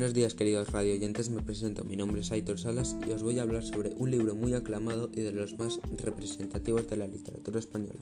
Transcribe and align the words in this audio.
Buenos 0.00 0.14
días 0.14 0.32
queridos 0.32 0.72
radioyentes, 0.72 1.28
me 1.28 1.42
presento, 1.42 1.84
mi 1.84 1.94
nombre 1.94 2.22
es 2.22 2.32
Aitor 2.32 2.58
Salas 2.58 2.96
y 3.06 3.10
os 3.10 3.22
voy 3.22 3.38
a 3.38 3.42
hablar 3.42 3.62
sobre 3.62 3.92
un 3.98 4.10
libro 4.10 4.34
muy 4.34 4.54
aclamado 4.54 5.10
y 5.12 5.20
de 5.20 5.30
los 5.30 5.58
más 5.58 5.78
representativos 6.02 6.88
de 6.88 6.96
la 6.96 7.06
literatura 7.06 7.58
española, 7.58 8.00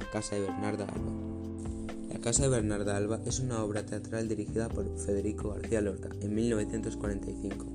La 0.00 0.10
Casa 0.10 0.36
de 0.36 0.40
Bernarda 0.40 0.86
Alba. 0.86 1.12
La 2.10 2.20
Casa 2.20 2.44
de 2.44 2.48
Bernarda 2.48 2.96
Alba 2.96 3.20
es 3.26 3.40
una 3.40 3.62
obra 3.62 3.84
teatral 3.84 4.28
dirigida 4.28 4.70
por 4.70 4.98
Federico 4.98 5.50
García 5.50 5.82
Lorca 5.82 6.08
en 6.22 6.34
1945, 6.34 7.66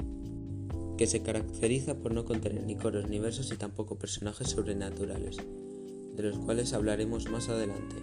que 0.97 1.05
se 1.05 1.21
caracteriza 1.21 1.93
por 1.99 2.15
no 2.15 2.25
contener 2.25 2.63
ni 2.63 2.77
coros 2.77 3.11
ni 3.11 3.19
versos 3.19 3.51
y 3.51 3.57
tampoco 3.57 3.99
personajes 3.99 4.49
sobrenaturales, 4.49 5.37
de 5.37 6.23
los 6.23 6.39
cuales 6.39 6.73
hablaremos 6.73 7.29
más 7.29 7.47
adelante. 7.47 7.97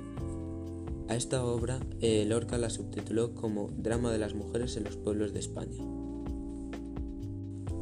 A 1.09 1.16
esta 1.16 1.43
obra 1.43 1.80
eh, 2.00 2.26
Lorca 2.26 2.58
la 2.58 2.68
subtituló 2.68 3.35
como 3.35 3.68
Drama 3.68 4.12
de 4.12 4.18
las 4.18 4.35
mujeres 4.35 4.76
en 4.76 4.85
los 4.85 4.96
pueblos 4.96 5.32
de 5.32 5.40
España. 5.40 5.82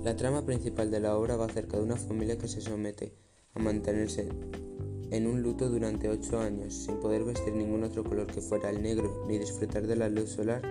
La 0.05 0.15
trama 0.15 0.47
principal 0.47 0.93
de 0.93 1.01
la 1.01 1.17
obra 1.19 1.35
va 1.35 1.47
acerca 1.47 1.77
de 1.77 1.83
una 1.83 1.97
familia 1.97 2.39
que 2.39 2.47
se 2.47 2.61
somete 2.61 3.15
a 3.55 3.59
mantenerse 3.59 4.29
en 5.11 5.27
un 5.27 5.43
luto 5.43 5.69
durante 5.69 6.09
ocho 6.09 6.39
años 6.39 6.73
sin 6.73 7.01
poder 7.01 7.25
vestir 7.25 7.53
ningún 7.53 7.83
otro 7.83 8.05
color 8.05 8.29
que 8.29 8.41
fuera 8.41 8.71
el 8.71 8.81
negro 8.81 9.25
ni 9.27 9.39
disfrutar 9.39 9.89
de 9.89 9.97
la 9.97 10.09
luz 10.09 10.31
solar, 10.31 10.63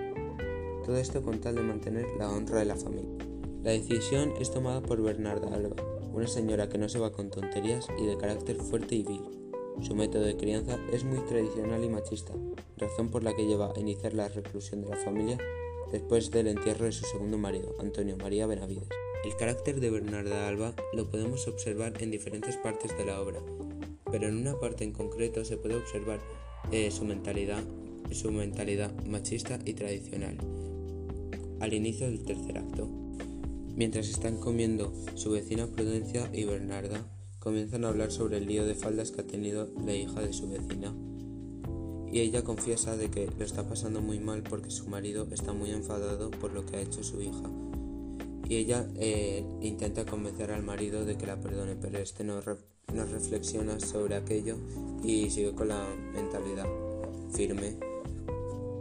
todo 0.85 0.95
esto 0.95 1.21
con 1.21 1.41
tal 1.41 1.55
de 1.55 1.61
mantener 1.61 2.05
la 2.17 2.31
honra 2.31 2.59
de 2.59 2.65
la 2.65 2.77
familia. 2.77 3.17
La 3.63 3.71
decisión 3.71 4.31
es 4.39 4.51
tomada 4.51 4.81
por 4.81 5.01
Bernarda 5.01 5.53
Alba, 5.53 5.75
una 6.13 6.27
señora 6.27 6.69
que 6.69 6.77
no 6.77 6.87
se 6.87 6.99
va 6.99 7.11
con 7.11 7.29
tonterías 7.29 7.85
y 7.99 8.05
de 8.05 8.17
carácter 8.17 8.55
fuerte 8.55 8.95
y 8.95 9.03
vil. 9.03 9.44
Su 9.81 9.93
método 9.93 10.23
de 10.23 10.37
crianza 10.37 10.79
es 10.91 11.03
muy 11.03 11.19
tradicional 11.19 11.83
y 11.83 11.89
machista, 11.89 12.33
razón 12.77 13.09
por 13.09 13.23
la 13.23 13.35
que 13.35 13.45
lleva 13.45 13.71
a 13.71 13.79
iniciar 13.79 14.13
la 14.13 14.27
reclusión 14.27 14.81
de 14.81 14.89
la 14.89 14.97
familia 14.97 15.37
después 15.91 16.31
del 16.31 16.47
entierro 16.47 16.85
de 16.85 16.91
su 16.91 17.05
segundo 17.05 17.37
marido, 17.37 17.75
Antonio 17.79 18.17
María 18.17 18.47
Benavides. 18.47 18.87
El 19.23 19.35
carácter 19.35 19.79
de 19.79 19.89
Bernarda 19.89 20.47
Alba 20.47 20.73
lo 20.93 21.09
podemos 21.09 21.47
observar 21.47 21.93
en 22.01 22.11
diferentes 22.11 22.57
partes 22.57 22.97
de 22.97 23.05
la 23.05 23.21
obra, 23.21 23.41
pero 24.11 24.27
en 24.27 24.37
una 24.37 24.59
parte 24.59 24.83
en 24.83 24.91
concreto 24.91 25.43
se 25.43 25.57
puede 25.57 25.75
observar 25.75 26.19
eh, 26.71 26.89
su, 26.91 27.05
mentalidad, 27.05 27.63
su 28.11 28.31
mentalidad 28.31 28.93
machista 29.05 29.59
y 29.65 29.73
tradicional. 29.73 30.37
Al 31.59 31.73
inicio 31.73 32.07
del 32.07 32.23
tercer 32.23 32.57
acto, 32.57 32.87
mientras 33.75 34.09
están 34.09 34.37
comiendo 34.37 34.93
su 35.15 35.31
vecina 35.31 35.67
Prudencia 35.67 36.29
y 36.33 36.45
Bernarda, 36.45 37.05
comienzan 37.45 37.85
a 37.85 37.89
hablar 37.89 38.11
sobre 38.11 38.37
el 38.37 38.47
lío 38.47 38.65
de 38.65 38.73
faldas 38.73 39.11
que 39.11 39.21
ha 39.21 39.27
tenido 39.27 39.69
la 39.85 39.93
hija 39.93 40.19
de 40.19 40.33
su 40.33 40.49
vecina. 40.49 40.95
Y 42.11 42.21
ella 42.21 42.43
confiesa 42.43 42.97
de 42.97 43.11
que 43.11 43.29
lo 43.37 43.45
está 43.45 43.69
pasando 43.69 44.01
muy 44.01 44.19
mal 44.19 44.41
porque 44.41 44.71
su 44.71 44.87
marido 44.87 45.27
está 45.31 45.53
muy 45.53 45.69
enfadado 45.69 46.31
por 46.31 46.53
lo 46.53 46.65
que 46.65 46.77
ha 46.77 46.81
hecho 46.81 47.03
su 47.03 47.21
hija. 47.21 47.47
Y 48.49 48.55
ella 48.55 48.89
eh, 48.95 49.45
intenta 49.61 50.07
convencer 50.07 50.49
al 50.49 50.63
marido 50.63 51.05
de 51.05 51.19
que 51.19 51.27
la 51.27 51.39
perdone, 51.39 51.75
pero 51.75 51.99
este 51.99 52.23
no, 52.23 52.41
no 52.93 53.05
reflexiona 53.05 53.79
sobre 53.79 54.15
aquello 54.15 54.57
y 55.03 55.29
sigue 55.29 55.53
con 55.53 55.67
la 55.67 55.85
mentalidad 56.15 56.65
firme. 57.31 57.75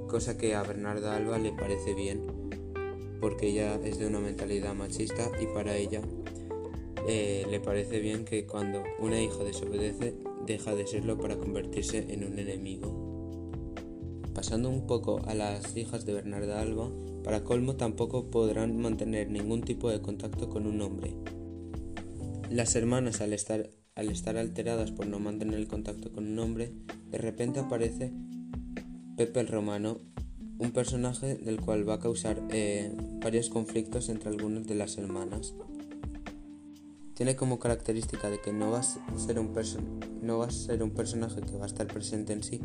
Cosa 0.08 0.38
que 0.38 0.54
a 0.54 0.62
Bernarda 0.62 1.14
Alba 1.14 1.36
le 1.36 1.52
parece 1.52 1.92
bien, 1.92 2.22
porque 3.20 3.48
ella 3.48 3.78
es 3.84 3.98
de 3.98 4.06
una 4.06 4.20
mentalidad 4.20 4.74
machista 4.74 5.30
y 5.38 5.44
para 5.48 5.76
ella 5.76 6.00
eh, 7.06 7.46
le 7.50 7.60
parece 7.60 8.00
bien 8.00 8.24
que 8.24 8.46
cuando 8.46 8.82
una 8.98 9.20
hija 9.20 9.44
desobedece 9.44 10.14
deja 10.46 10.74
de 10.74 10.86
serlo 10.86 11.18
para 11.18 11.36
convertirse 11.36 12.12
en 12.12 12.24
un 12.24 12.38
enemigo. 12.38 13.14
Pasando 14.34 14.68
un 14.68 14.86
poco 14.86 15.20
a 15.26 15.34
las 15.34 15.76
hijas 15.76 16.04
de 16.06 16.14
Bernarda 16.14 16.60
Alba, 16.60 16.90
para 17.22 17.44
colmo 17.44 17.76
tampoco 17.76 18.30
podrán 18.30 18.76
mantener 18.78 19.30
ningún 19.30 19.62
tipo 19.62 19.90
de 19.90 20.02
contacto 20.02 20.48
con 20.48 20.66
un 20.66 20.80
hombre. 20.82 21.14
Las 22.50 22.74
hermanas 22.74 23.20
al 23.20 23.32
estar, 23.32 23.70
al 23.94 24.10
estar 24.10 24.36
alteradas 24.36 24.90
por 24.90 25.06
no 25.06 25.18
mantener 25.20 25.58
el 25.58 25.68
contacto 25.68 26.12
con 26.12 26.26
un 26.26 26.38
hombre, 26.38 26.72
de 27.10 27.18
repente 27.18 27.60
aparece 27.60 28.12
Pepe 29.16 29.40
el 29.40 29.48
Romano, 29.48 29.98
un 30.58 30.72
personaje 30.72 31.36
del 31.36 31.60
cual 31.60 31.88
va 31.88 31.94
a 31.94 32.00
causar 32.00 32.42
eh, 32.50 32.92
varios 33.22 33.48
conflictos 33.48 34.08
entre 34.08 34.30
algunas 34.30 34.66
de 34.66 34.74
las 34.74 34.98
hermanas. 34.98 35.54
Tiene 37.14 37.36
como 37.36 37.60
característica 37.60 38.28
de 38.28 38.40
que 38.40 38.52
no 38.52 38.72
va, 38.72 38.80
a 38.80 38.82
ser 38.82 39.38
un 39.38 39.54
personaje 39.54 41.40
que 41.42 41.56
va 41.56 41.64
a 41.64 41.68
estar 41.68 41.86
presente 41.86 42.32
en 42.32 42.42
sí, 42.42 42.60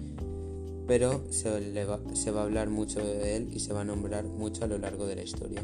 pero 0.87 1.23
se, 1.29 1.85
va, 1.85 1.99
se 2.13 2.31
va 2.31 2.41
a 2.41 2.43
hablar 2.45 2.69
mucho 2.69 2.99
de 2.99 3.35
él 3.37 3.49
y 3.53 3.59
se 3.59 3.73
va 3.73 3.81
a 3.81 3.85
nombrar 3.85 4.23
mucho 4.25 4.63
a 4.63 4.67
lo 4.67 4.79
largo 4.79 5.05
de 5.05 5.15
la 5.17 5.23
historia. 5.23 5.63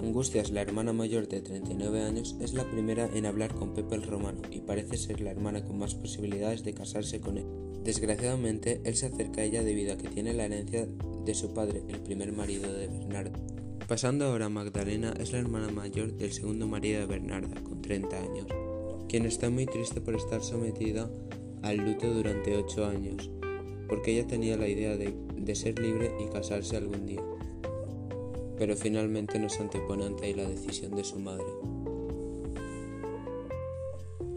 Angustias, 0.00 0.50
la 0.50 0.62
hermana 0.62 0.94
mayor 0.94 1.28
de 1.28 1.42
39 1.42 2.02
años, 2.02 2.36
es 2.40 2.54
la 2.54 2.64
primera 2.70 3.06
en 3.12 3.26
hablar 3.26 3.52
con 3.54 3.74
Pepe 3.74 3.96
el 3.96 4.04
Romano 4.04 4.40
y 4.50 4.60
parece 4.60 4.96
ser 4.96 5.20
la 5.20 5.32
hermana 5.32 5.62
con 5.62 5.78
más 5.78 5.94
posibilidades 5.94 6.64
de 6.64 6.72
casarse 6.72 7.20
con 7.20 7.36
él. 7.36 7.46
Desgraciadamente, 7.84 8.80
él 8.84 8.96
se 8.96 9.06
acerca 9.06 9.42
a 9.42 9.44
ella 9.44 9.62
debido 9.62 9.92
a 9.92 9.98
que 9.98 10.08
tiene 10.08 10.32
la 10.32 10.46
herencia 10.46 10.88
de 11.24 11.34
su 11.34 11.52
padre, 11.52 11.82
el 11.88 12.00
primer 12.00 12.32
marido 12.32 12.72
de 12.72 12.88
Bernardo. 12.88 13.55
Pasando 13.88 14.24
ahora 14.24 14.46
a 14.46 14.48
Magdalena, 14.48 15.14
es 15.20 15.30
la 15.30 15.38
hermana 15.38 15.70
mayor 15.70 16.12
del 16.14 16.32
segundo 16.32 16.66
marido 16.66 16.98
de 16.98 17.06
Bernarda, 17.06 17.62
con 17.62 17.82
30 17.82 18.16
años, 18.16 18.46
quien 19.08 19.26
está 19.26 19.48
muy 19.48 19.66
triste 19.66 20.00
por 20.00 20.16
estar 20.16 20.42
sometida 20.42 21.08
al 21.62 21.76
luto 21.76 22.12
durante 22.12 22.56
8 22.56 22.84
años, 22.84 23.30
porque 23.86 24.10
ella 24.10 24.26
tenía 24.26 24.56
la 24.56 24.66
idea 24.66 24.96
de, 24.96 25.14
de 25.36 25.54
ser 25.54 25.78
libre 25.78 26.10
y 26.18 26.28
casarse 26.32 26.76
algún 26.76 27.06
día. 27.06 27.22
Pero 28.58 28.74
finalmente 28.74 29.38
no 29.38 29.48
se 29.48 29.62
antepone 29.62 30.04
ante 30.04 30.34
la 30.34 30.48
decisión 30.48 30.96
de 30.96 31.04
su 31.04 31.20
madre. 31.20 31.46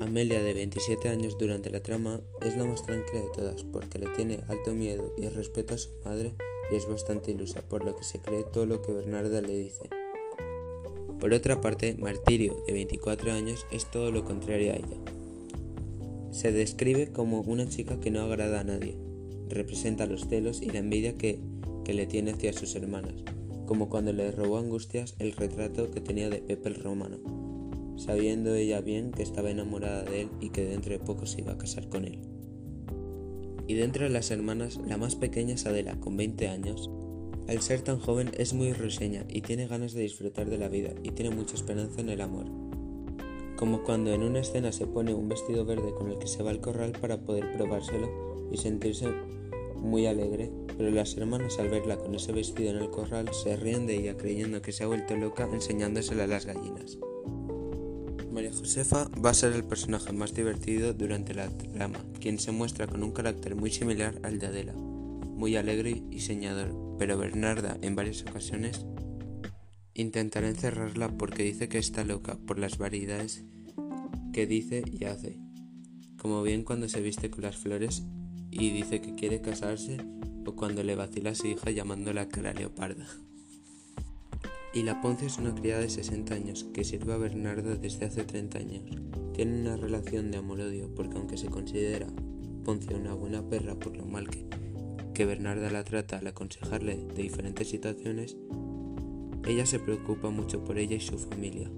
Amelia, 0.02 0.42
de 0.42 0.54
27 0.54 1.10
años 1.10 1.38
durante 1.38 1.70
la 1.70 1.82
trama, 1.82 2.22
es 2.42 2.56
la 2.56 2.64
más 2.64 2.84
tranquila 2.84 3.20
de 3.20 3.30
todas 3.36 3.64
porque 3.64 4.00
le 4.00 4.08
tiene 4.08 4.40
alto 4.48 4.74
miedo 4.74 5.14
y 5.18 5.28
respeto 5.28 5.74
a 5.74 5.78
su 5.78 5.90
madre 6.06 6.34
y 6.72 6.76
es 6.76 6.88
bastante 6.88 7.32
ilusa, 7.32 7.62
por 7.62 7.84
lo 7.84 7.96
que 7.96 8.04
se 8.04 8.20
cree 8.20 8.44
todo 8.44 8.66
lo 8.66 8.82
que 8.82 8.94
Bernarda 8.94 9.42
le 9.42 9.58
dice. 9.58 9.90
Por 11.20 11.34
otra 11.34 11.60
parte, 11.60 11.96
Martirio, 12.00 12.64
de 12.66 12.74
24 12.74 13.34
años, 13.34 13.66
es 13.72 13.92
todo 13.92 14.12
lo 14.12 14.24
contrario 14.24 14.72
a 14.72 14.78
ella. 14.78 14.98
Se 16.32 16.54
describe 16.54 17.12
como 17.12 17.42
una 17.42 17.68
chica 17.68 18.00
que 18.00 18.10
no 18.10 18.22
agrada 18.22 18.62
a 18.62 18.64
nadie, 18.64 18.96
representa 19.50 20.06
los 20.06 20.28
celos 20.28 20.62
y 20.62 20.70
la 20.70 20.80
envidia 20.80 21.18
que, 21.18 21.40
que 21.84 21.94
le 21.94 22.08
tiene 22.08 22.32
hacia 22.32 22.54
sus 22.54 22.74
hermanas, 22.76 23.16
como 23.66 23.90
cuando 23.90 24.14
le 24.14 24.32
robó 24.32 24.60
Angustias 24.60 25.16
el 25.20 25.34
retrato 25.34 25.92
que 25.92 26.00
tenía 26.00 26.30
de 26.30 26.38
Pepe 26.38 26.70
el 26.70 26.76
Romano, 26.76 27.49
sabiendo 28.00 28.56
ella 28.56 28.82
bien 28.82 29.12
que 29.12 29.24
estaba 29.24 29.52
enamorada 29.52 30.04
de 30.04 30.22
él 30.22 30.30
y 30.40 30.50
que 30.50 30.66
dentro 30.66 30.94
de 30.94 31.00
poco 31.00 31.26
se 31.26 31.42
iba 31.42 31.54
a 31.54 31.58
casar 31.58 31.88
con 31.90 32.06
él 32.06 32.20
y 33.70 33.76
de 33.76 34.10
las 34.10 34.32
hermanas 34.32 34.80
la 34.88 34.98
más 34.98 35.16
pequeña 35.16 35.54
es 35.54 35.68
Adela, 35.68 36.00
con 36.00 36.18
20 36.18 36.48
años. 36.48 36.90
Al 37.48 37.62
ser 37.62 37.82
tan 37.82 38.00
joven 38.00 38.32
es 38.36 38.56
muy 38.56 38.74
risueña 38.74 39.26
y 39.30 39.42
tiene 39.42 39.68
ganas 39.68 39.94
de 39.94 40.02
disfrutar 40.02 40.50
de 40.50 40.58
la 40.58 40.70
vida 40.70 40.90
y 41.04 41.12
tiene 41.12 41.36
mucha 41.36 41.54
esperanza 41.54 42.02
en 42.02 42.10
el 42.10 42.22
amor. 42.22 42.48
Como 43.58 43.84
cuando 43.84 44.12
en 44.12 44.24
una 44.24 44.40
escena 44.40 44.72
se 44.72 44.88
pone 44.88 45.14
un 45.14 45.30
vestido 45.30 45.66
verde 45.66 45.94
con 45.94 46.10
el 46.10 46.18
que 46.18 46.26
se 46.26 46.42
va 46.42 46.50
al 46.50 46.62
corral 46.62 46.94
para 47.00 47.20
poder 47.20 47.52
probárselo 47.58 48.50
y 48.52 48.58
sentirse 48.58 49.06
muy 49.76 50.08
alegre, 50.08 50.50
pero 50.76 50.90
las 50.90 51.16
hermanas 51.16 51.60
al 51.60 51.70
verla 51.70 51.98
con 51.98 52.16
ese 52.16 52.32
vestido 52.32 52.72
en 52.72 52.78
el 52.78 52.90
corral 52.90 53.30
se 53.34 53.56
ríen 53.56 53.86
de 53.86 53.98
ella 53.98 54.18
creyendo 54.18 54.64
que 54.64 54.72
se 54.72 54.84
ha 54.84 54.88
vuelto 54.88 55.16
loca 55.16 55.48
enseñándosela 55.54 56.24
a 56.24 56.28
las 56.28 56.48
gallinas. 56.48 56.98
María 58.32 58.54
Josefa 58.54 59.10
va 59.26 59.32
a 59.32 59.34
ser 59.34 59.54
el 59.54 59.64
personaje 59.64 60.14
más 60.14 60.34
divertido 60.34 60.94
durante 60.94 61.34
la 61.34 61.50
trama, 61.50 62.00
quien 62.20 62.40
se 62.40 62.52
muestra 62.52 62.88
con 62.88 63.04
un 63.04 63.12
carácter 63.12 63.56
muy 63.56 63.72
similar 63.72 64.20
al 64.24 64.40
de 64.40 64.48
Adela, 64.48 64.74
muy 64.74 65.56
alegre 65.56 66.04
y 66.12 66.20
señador, 66.20 66.96
pero 67.00 67.18
Bernarda 67.18 67.78
en 67.82 67.96
varias 67.96 68.22
ocasiones 68.22 68.86
intentará 69.94 70.48
encerrarla 70.48 71.10
porque 71.18 71.44
dice 71.44 71.70
que 71.70 71.80
está 71.80 72.04
loca 72.04 72.38
por 72.46 72.60
las 72.60 72.78
variedades 72.78 73.44
que 74.32 74.46
dice 74.46 74.84
y 74.86 75.06
hace, 75.06 75.40
como 76.18 76.44
bien 76.44 76.64
cuando 76.64 76.88
se 76.88 77.02
viste 77.02 77.30
con 77.30 77.44
las 77.44 77.58
flores 77.58 78.04
y 78.52 78.70
dice 78.70 79.02
que 79.02 79.16
quiere 79.16 79.42
casarse 79.42 79.98
o 80.46 80.56
cuando 80.56 80.84
le 80.84 80.96
vacila 80.96 81.32
a 81.32 81.36
su 81.36 81.48
hija 81.48 81.72
llamándola 81.72 82.28
cara 82.28 82.54
leoparda. 82.54 83.08
Y 84.72 84.84
la 84.84 85.02
Ponce 85.02 85.26
es 85.26 85.38
una 85.40 85.56
criada 85.56 85.82
de 85.82 85.90
60 85.90 86.34
años 86.34 86.66
que 86.74 86.84
sirve 86.84 87.14
a 87.14 87.18
Bernarda 87.18 87.76
desde 87.76 88.06
hace 88.06 88.24
30 88.24 88.60
años. 88.60 88.84
Tienen 89.34 89.62
una 89.62 89.78
relación 89.78 90.30
de 90.30 90.38
amor-odio 90.38 90.94
porque 90.94 91.18
aunque 91.18 91.38
se 91.38 91.48
considera 91.48 92.08
Ponce 92.64 92.94
una 92.94 93.14
buena 93.14 93.42
perra 93.42 93.74
por 93.74 93.98
lo 93.98 94.06
mal 94.06 94.30
que, 94.30 94.46
que 95.16 95.26
Bernarda 95.26 95.72
la 95.72 95.84
trata 95.84 96.20
al 96.20 96.28
aconsejarle 96.28 96.98
de 96.98 97.24
diferentes 97.24 97.68
situaciones, 97.68 98.38
ella 99.48 99.66
se 99.66 99.80
preocupa 99.80 100.30
mucho 100.30 100.64
por 100.64 100.78
ella 100.78 100.98
y 100.98 101.00
su 101.00 101.18
familia, 101.18 101.72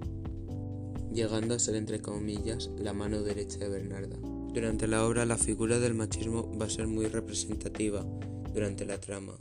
llegando 1.14 1.54
a 1.54 1.58
ser 1.58 1.76
entre 1.76 2.00
comillas 2.00 2.70
la 2.76 2.92
mano 2.92 3.22
derecha 3.22 3.58
de 3.58 3.70
Bernarda. 3.70 4.18
Durante 4.52 4.86
la 4.86 5.06
obra 5.06 5.24
la 5.24 5.38
figura 5.38 5.78
del 5.78 5.94
machismo 5.94 6.50
va 6.60 6.66
a 6.66 6.70
ser 6.70 6.88
muy 6.88 7.06
representativa 7.06 8.04
durante 8.52 8.84
la 8.84 9.00
trama, 9.00 9.38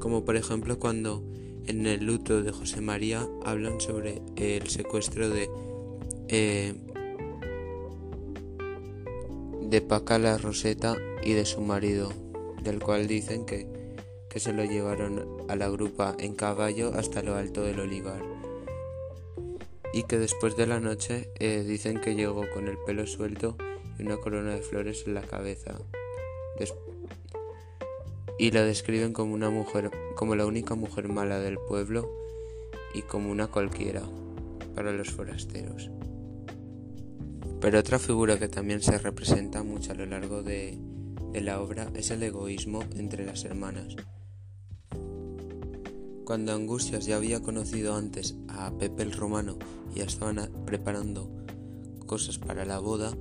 como 0.00 0.24
por 0.24 0.34
ejemplo 0.34 0.80
cuando 0.80 1.22
en 1.66 1.86
el 1.86 2.04
luto 2.04 2.42
de 2.42 2.52
José 2.52 2.80
María 2.80 3.26
hablan 3.44 3.80
sobre 3.80 4.22
el 4.36 4.68
secuestro 4.68 5.28
de 5.28 5.50
eh, 6.28 6.74
de 9.62 9.80
Paca 9.82 10.18
la 10.18 10.38
Roseta 10.38 10.96
y 11.22 11.32
de 11.32 11.44
su 11.44 11.60
marido, 11.60 12.12
del 12.62 12.80
cual 12.80 13.06
dicen 13.06 13.44
que, 13.44 13.66
que 14.30 14.40
se 14.40 14.52
lo 14.52 14.64
llevaron 14.64 15.26
a 15.48 15.56
la 15.56 15.68
grupa 15.68 16.16
en 16.18 16.34
caballo 16.34 16.92
hasta 16.94 17.22
lo 17.22 17.34
alto 17.34 17.62
del 17.62 17.80
olivar 17.80 18.38
y 19.92 20.04
que 20.04 20.18
después 20.18 20.56
de 20.56 20.66
la 20.66 20.80
noche 20.80 21.30
eh, 21.38 21.64
dicen 21.66 22.00
que 22.00 22.14
llegó 22.14 22.44
con 22.52 22.68
el 22.68 22.78
pelo 22.78 23.06
suelto 23.06 23.56
y 23.98 24.02
una 24.02 24.16
corona 24.18 24.54
de 24.54 24.62
flores 24.62 25.04
en 25.06 25.14
la 25.14 25.22
cabeza. 25.22 25.78
Y 28.38 28.52
la 28.52 28.62
describen 28.62 29.12
como 29.12 29.34
una 29.34 29.50
mujer, 29.50 29.90
como 30.14 30.36
la 30.36 30.46
única 30.46 30.74
mujer 30.74 31.08
mala 31.08 31.40
del 31.40 31.58
pueblo 31.58 32.08
y 32.94 33.02
como 33.02 33.30
una 33.30 33.48
cualquiera 33.48 34.02
para 34.74 34.92
los 34.92 35.10
forasteros. 35.10 35.90
Pero 37.60 37.80
otra 37.80 37.98
figura 37.98 38.38
que 38.38 38.48
también 38.48 38.80
se 38.80 38.96
representa 38.98 39.64
mucho 39.64 39.92
a 39.92 39.96
lo 39.96 40.06
largo 40.06 40.42
de 40.42 40.78
la 41.34 41.60
obra 41.60 41.90
es 41.94 42.10
el 42.10 42.22
egoísmo 42.22 42.84
entre 42.96 43.26
las 43.26 43.44
hermanas. 43.44 43.96
Cuando 46.24 46.52
Angustias 46.52 47.06
ya 47.06 47.16
había 47.16 47.40
conocido 47.40 47.96
antes 47.96 48.36
a 48.48 48.70
Pepe 48.76 49.02
el 49.02 49.12
Romano 49.12 49.58
y 49.94 50.00
ya 50.00 50.04
estaban 50.04 50.50
preparando 50.66 51.30
cosas 52.06 52.38
para 52.38 52.64
la 52.64 52.78
boda, 52.78 53.16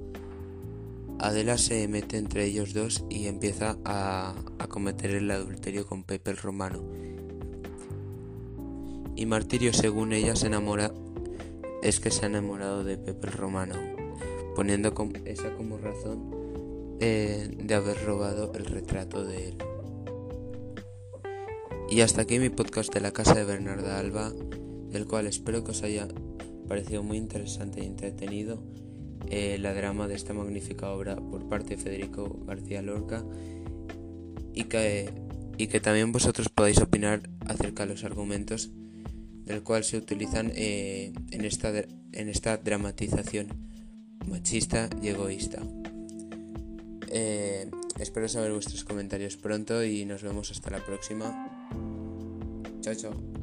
Adela 1.19 1.57
se 1.57 1.87
mete 1.87 2.17
entre 2.17 2.45
ellos 2.45 2.73
dos 2.73 3.03
y 3.09 3.25
empieza 3.25 3.77
a, 3.85 4.35
cometer 4.69 5.11
el 5.11 5.31
adulterio 5.31 5.87
con 5.87 6.03
Pepe 6.03 6.31
el 6.31 6.37
Romano. 6.37 6.83
Y 9.15 9.25
Martirio, 9.25 9.73
según 9.73 10.13
ella, 10.13 10.35
se 10.35 10.45
enamora, 10.45 10.93
es 11.81 11.99
que 11.99 12.11
se 12.11 12.25
ha 12.25 12.29
enamorado 12.29 12.83
de 12.83 12.97
Pepe 12.97 13.27
el 13.27 13.33
Romano, 13.33 13.75
poniendo 14.55 14.93
esa 15.25 15.55
como 15.55 15.79
razón 15.79 16.97
eh, 16.99 17.49
de 17.57 17.73
haber 17.73 18.03
robado 18.05 18.53
el 18.53 18.65
retrato 18.65 19.25
de 19.25 19.49
él. 19.49 19.57
Y 21.89 22.01
hasta 22.01 22.21
aquí 22.21 22.37
mi 22.37 22.49
podcast 22.49 22.93
de 22.93 22.99
la 22.99 23.11
casa 23.11 23.33
de 23.33 23.45
Bernarda 23.45 23.97
Alba, 23.97 24.31
del 24.91 25.07
cual 25.07 25.25
espero 25.25 25.63
que 25.63 25.71
os 25.71 25.81
haya 25.81 26.07
parecido 26.67 27.01
muy 27.01 27.17
interesante 27.17 27.81
e 27.81 27.85
entretenido 27.85 28.61
eh, 29.29 29.57
la 29.59 29.73
drama 29.73 30.07
de 30.07 30.15
esta 30.15 30.33
magnífica 30.33 30.89
obra 30.91 31.15
por 31.15 31.47
parte 31.49 31.75
de 31.75 31.81
Federico 31.81 32.43
García 32.45 32.81
Lorca 32.81 33.23
y 34.53 34.63
que, 34.63 35.79
también 35.81 36.11
vosotros 36.11 36.49
podáis 36.49 36.79
opinar 36.79 37.29
acerca 37.45 37.85
de 37.85 37.93
los 37.93 38.03
argumentos 38.03 38.71
del 39.45 39.63
cual 39.63 39.83
se 39.83 39.97
utilizan 39.97 40.51
eh, 40.55 41.13
en, 41.31 41.45
esta, 41.45 41.71
en 41.71 42.29
esta 42.29 42.57
dramatización 42.57 43.47
machista 44.27 44.89
y 45.01 45.09
egoísta. 45.09 45.61
Eh, 47.09 47.69
espero 47.99 48.27
saber 48.27 48.51
vuestros 48.51 48.83
comentarios 48.83 49.37
pronto 49.37 49.83
y 49.83 50.05
nos 50.05 50.23
vemos 50.23 50.51
hasta 50.51 50.69
la 50.69 50.85
próxima. 50.85 51.69
Chao, 52.81 52.95
chao. 52.95 53.36